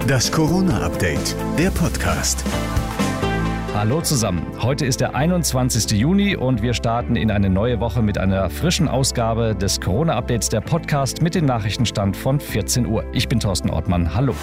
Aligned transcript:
Das 0.00 0.32
Corona-Update, 0.32 1.36
der 1.58 1.70
Podcast. 1.70 2.44
Hallo 3.74 4.00
zusammen. 4.00 4.46
Heute 4.60 4.86
ist 4.86 5.00
der 5.00 5.14
21. 5.14 5.98
Juni 5.98 6.34
und 6.34 6.62
wir 6.62 6.74
starten 6.74 7.14
in 7.14 7.30
eine 7.30 7.50
neue 7.50 7.78
Woche 7.78 8.02
mit 8.02 8.18
einer 8.18 8.50
frischen 8.50 8.88
Ausgabe 8.88 9.54
des 9.54 9.80
Corona-Updates, 9.80 10.48
der 10.48 10.60
Podcast 10.60 11.22
mit 11.22 11.34
dem 11.34 11.46
Nachrichtenstand 11.46 12.16
von 12.16 12.40
14 12.40 12.86
Uhr. 12.86 13.04
Ich 13.12 13.28
bin 13.28 13.38
Thorsten 13.38 13.70
Ortmann. 13.70 14.14
Hallo. 14.14 14.34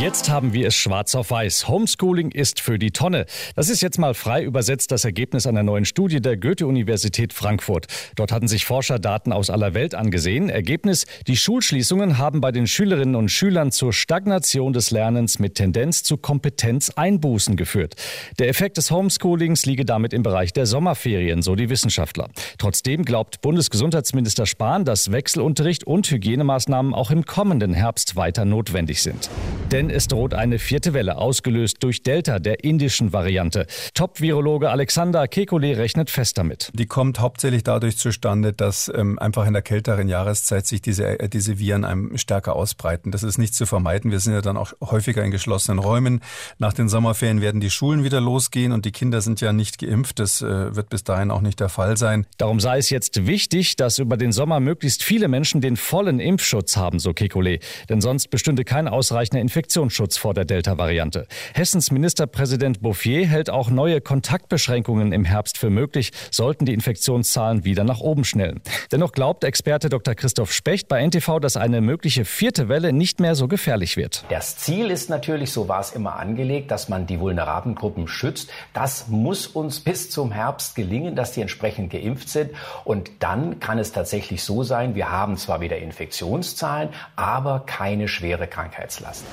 Jetzt 0.00 0.28
haben 0.28 0.52
wir 0.52 0.66
es 0.66 0.74
schwarz 0.74 1.14
auf 1.14 1.30
weiß. 1.30 1.68
Homeschooling 1.68 2.32
ist 2.32 2.60
für 2.60 2.80
die 2.80 2.90
Tonne. 2.90 3.26
Das 3.54 3.68
ist 3.68 3.80
jetzt 3.80 3.98
mal 3.98 4.14
frei 4.14 4.42
übersetzt 4.42 4.90
das 4.90 5.04
Ergebnis 5.04 5.46
einer 5.46 5.62
neuen 5.62 5.84
Studie 5.84 6.20
der 6.20 6.36
Goethe-Universität 6.36 7.32
Frankfurt. 7.32 7.86
Dort 8.16 8.32
hatten 8.32 8.48
sich 8.48 8.64
Forscher 8.64 8.98
Daten 8.98 9.32
aus 9.32 9.50
aller 9.50 9.72
Welt 9.72 9.94
angesehen. 9.94 10.50
Ergebnis, 10.50 11.06
die 11.28 11.36
Schulschließungen 11.36 12.18
haben 12.18 12.40
bei 12.40 12.50
den 12.50 12.66
Schülerinnen 12.66 13.14
und 13.14 13.28
Schülern 13.28 13.70
zur 13.70 13.92
Stagnation 13.92 14.72
des 14.72 14.90
Lernens 14.90 15.38
mit 15.38 15.54
Tendenz 15.54 16.02
zu 16.02 16.16
Kompetenzeinbußen 16.16 17.56
geführt. 17.56 17.94
Der 18.40 18.48
Effekt 18.48 18.78
des 18.78 18.90
Homeschoolings 18.90 19.64
liege 19.64 19.84
damit 19.84 20.12
im 20.12 20.24
Bereich 20.24 20.52
der 20.52 20.66
Sommerferien, 20.66 21.40
so 21.40 21.54
die 21.54 21.70
Wissenschaftler. 21.70 22.28
Trotzdem 22.58 23.04
glaubt 23.04 23.40
Bundesgesundheitsminister 23.42 24.46
Spahn, 24.46 24.84
dass 24.84 25.12
Wechselunterricht 25.12 25.84
und 25.84 26.10
Hygienemaßnahmen 26.10 26.94
auch 26.94 27.12
im 27.12 27.24
kommenden 27.24 27.74
Herbst 27.74 28.16
weiter 28.16 28.44
notwendig 28.44 29.00
sind. 29.00 29.30
Denn 29.74 29.90
es 29.90 30.06
droht 30.06 30.34
eine 30.34 30.60
vierte 30.60 30.94
Welle, 30.94 31.16
ausgelöst 31.16 31.78
durch 31.80 32.04
Delta, 32.04 32.38
der 32.38 32.62
indischen 32.62 33.12
Variante. 33.12 33.66
Top-Virologe 33.94 34.70
Alexander 34.70 35.24
Kekulé 35.24 35.76
rechnet 35.76 36.10
fest 36.10 36.38
damit. 36.38 36.70
Die 36.74 36.86
kommt 36.86 37.18
hauptsächlich 37.18 37.64
dadurch 37.64 37.96
zustande, 37.96 38.52
dass 38.52 38.88
ähm, 38.94 39.18
einfach 39.18 39.48
in 39.48 39.52
der 39.52 39.62
kälteren 39.62 40.06
Jahreszeit 40.06 40.64
sich 40.64 40.80
diese, 40.80 41.18
äh, 41.18 41.28
diese 41.28 41.58
Viren 41.58 41.84
einem 41.84 42.16
stärker 42.18 42.54
ausbreiten. 42.54 43.10
Das 43.10 43.24
ist 43.24 43.36
nicht 43.36 43.56
zu 43.56 43.66
vermeiden. 43.66 44.12
Wir 44.12 44.20
sind 44.20 44.34
ja 44.34 44.42
dann 44.42 44.56
auch 44.56 44.74
häufiger 44.80 45.24
in 45.24 45.32
geschlossenen 45.32 45.80
Räumen. 45.80 46.20
Nach 46.58 46.72
den 46.72 46.88
Sommerferien 46.88 47.40
werden 47.40 47.60
die 47.60 47.70
Schulen 47.70 48.04
wieder 48.04 48.20
losgehen 48.20 48.70
und 48.70 48.84
die 48.84 48.92
Kinder 48.92 49.22
sind 49.22 49.40
ja 49.40 49.52
nicht 49.52 49.80
geimpft. 49.80 50.20
Das 50.20 50.40
äh, 50.40 50.76
wird 50.76 50.88
bis 50.88 51.02
dahin 51.02 51.32
auch 51.32 51.40
nicht 51.40 51.58
der 51.58 51.68
Fall 51.68 51.96
sein. 51.96 52.26
Darum 52.38 52.60
sei 52.60 52.78
es 52.78 52.90
jetzt 52.90 53.26
wichtig, 53.26 53.74
dass 53.74 53.98
über 53.98 54.16
den 54.16 54.30
Sommer 54.30 54.60
möglichst 54.60 55.02
viele 55.02 55.26
Menschen 55.26 55.60
den 55.60 55.76
vollen 55.76 56.20
Impfschutz 56.20 56.76
haben, 56.76 57.00
so 57.00 57.10
Kekulé. 57.10 57.60
Denn 57.88 58.00
sonst 58.00 58.28
bestünde 58.30 58.62
kein 58.62 58.86
ausreichender 58.86 59.40
Infektion 59.40 59.63
Infektionsschutz 59.64 60.18
vor 60.18 60.34
der 60.34 60.44
Delta-Variante. 60.44 61.26
Hessens 61.54 61.90
Ministerpräsident 61.90 62.82
Bouffier 62.82 63.26
hält 63.26 63.48
auch 63.48 63.70
neue 63.70 64.02
Kontaktbeschränkungen 64.02 65.12
im 65.12 65.24
Herbst 65.24 65.56
für 65.56 65.70
möglich, 65.70 66.12
sollten 66.30 66.66
die 66.66 66.74
Infektionszahlen 66.74 67.64
wieder 67.64 67.82
nach 67.82 68.00
oben 68.00 68.24
schnellen. 68.24 68.60
Dennoch 68.92 69.12
glaubt 69.12 69.42
Experte 69.42 69.88
Dr. 69.88 70.14
Christoph 70.14 70.52
Specht 70.52 70.86
bei 70.86 71.02
NTV, 71.02 71.40
dass 71.40 71.56
eine 71.56 71.80
mögliche 71.80 72.26
vierte 72.26 72.68
Welle 72.68 72.92
nicht 72.92 73.20
mehr 73.20 73.34
so 73.34 73.48
gefährlich 73.48 73.96
wird. 73.96 74.26
Das 74.28 74.58
Ziel 74.58 74.90
ist 74.90 75.08
natürlich, 75.08 75.50
so 75.50 75.66
war 75.66 75.80
es 75.80 75.92
immer 75.92 76.16
angelegt, 76.16 76.70
dass 76.70 76.90
man 76.90 77.06
die 77.06 77.18
vulnerablen 77.18 77.74
Gruppen 77.74 78.06
schützt. 78.06 78.50
Das 78.74 79.08
muss 79.08 79.46
uns 79.46 79.80
bis 79.80 80.10
zum 80.10 80.30
Herbst 80.30 80.74
gelingen, 80.74 81.16
dass 81.16 81.32
die 81.32 81.40
entsprechend 81.40 81.90
geimpft 81.90 82.28
sind. 82.28 82.50
Und 82.84 83.10
dann 83.20 83.60
kann 83.60 83.78
es 83.78 83.92
tatsächlich 83.92 84.42
so 84.42 84.62
sein, 84.62 84.94
wir 84.94 85.10
haben 85.10 85.38
zwar 85.38 85.62
wieder 85.62 85.78
Infektionszahlen, 85.78 86.90
aber 87.16 87.60
keine 87.60 88.08
schwere 88.08 88.46
Krankheitslast. 88.46 89.24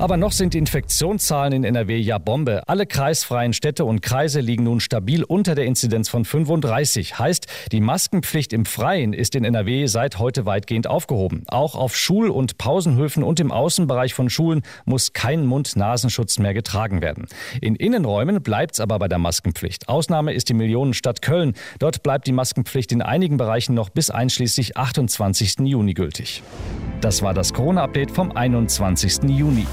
Aber 0.00 0.16
noch 0.16 0.32
sind 0.32 0.54
die 0.54 0.58
Infektionszahlen 0.58 1.52
in 1.52 1.62
NRW 1.62 1.98
ja 1.98 2.16
Bombe. 2.16 2.66
Alle 2.66 2.86
kreisfreien 2.86 3.52
Städte 3.52 3.84
und 3.84 4.00
Kreise 4.00 4.40
liegen 4.40 4.64
nun 4.64 4.80
stabil 4.80 5.24
unter 5.24 5.54
der 5.54 5.66
Inzidenz 5.66 6.08
von 6.08 6.24
35. 6.24 7.18
Heißt, 7.18 7.46
die 7.70 7.82
Maskenpflicht 7.82 8.54
im 8.54 8.64
Freien 8.64 9.12
ist 9.12 9.34
in 9.34 9.44
NRW 9.44 9.84
seit 9.88 10.18
heute 10.18 10.46
weitgehend 10.46 10.86
aufgehoben. 10.86 11.42
Auch 11.48 11.74
auf 11.74 11.94
Schul- 11.94 12.30
und 12.30 12.56
Pausenhöfen 12.56 13.22
und 13.22 13.40
im 13.40 13.52
Außenbereich 13.52 14.14
von 14.14 14.30
Schulen 14.30 14.62
muss 14.86 15.12
kein 15.12 15.44
Mund-Nasenschutz 15.44 16.38
mehr 16.38 16.54
getragen 16.54 17.02
werden. 17.02 17.26
In 17.60 17.76
Innenräumen 17.76 18.42
bleibt 18.42 18.76
es 18.76 18.80
aber 18.80 18.98
bei 18.98 19.08
der 19.08 19.18
Maskenpflicht. 19.18 19.90
Ausnahme 19.90 20.32
ist 20.32 20.48
die 20.48 20.54
Millionenstadt 20.54 21.20
Köln. 21.20 21.52
Dort 21.78 22.02
bleibt 22.02 22.26
die 22.26 22.32
Maskenpflicht 22.32 22.90
in 22.92 23.02
einigen 23.02 23.36
Bereichen 23.36 23.74
noch 23.74 23.90
bis 23.90 24.08
einschließlich 24.08 24.78
28. 24.78 25.58
Juni 25.60 25.92
gültig. 25.92 26.42
Das 27.00 27.22
war 27.22 27.32
das 27.32 27.52
Corona-Update 27.52 28.10
vom 28.10 28.30
21. 28.32 29.22
Juni. 29.30 29.66